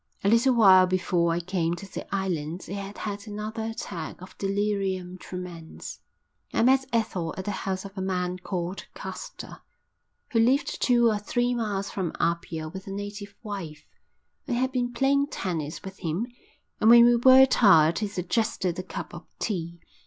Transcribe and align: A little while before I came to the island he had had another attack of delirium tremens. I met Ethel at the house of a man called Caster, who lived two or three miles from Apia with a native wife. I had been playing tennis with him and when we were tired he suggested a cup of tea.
A 0.23 0.29
little 0.29 0.55
while 0.55 0.87
before 0.87 1.31
I 1.31 1.39
came 1.39 1.75
to 1.75 1.85
the 1.85 2.07
island 2.13 2.63
he 2.63 2.73
had 2.73 2.97
had 2.97 3.27
another 3.27 3.65
attack 3.65 4.19
of 4.19 4.35
delirium 4.39 5.19
tremens. 5.19 5.99
I 6.51 6.63
met 6.63 6.85
Ethel 6.91 7.35
at 7.37 7.45
the 7.45 7.51
house 7.51 7.85
of 7.85 7.95
a 7.95 8.01
man 8.01 8.39
called 8.39 8.87
Caster, 8.95 9.59
who 10.31 10.39
lived 10.39 10.81
two 10.81 11.07
or 11.07 11.19
three 11.19 11.53
miles 11.53 11.91
from 11.91 12.13
Apia 12.19 12.67
with 12.67 12.87
a 12.87 12.91
native 12.91 13.35
wife. 13.43 13.85
I 14.47 14.53
had 14.53 14.71
been 14.71 14.91
playing 14.91 15.27
tennis 15.27 15.83
with 15.83 15.99
him 15.99 16.25
and 16.79 16.89
when 16.89 17.05
we 17.05 17.15
were 17.17 17.45
tired 17.45 17.99
he 17.99 18.07
suggested 18.07 18.79
a 18.79 18.83
cup 18.83 19.13
of 19.13 19.27
tea. 19.37 19.79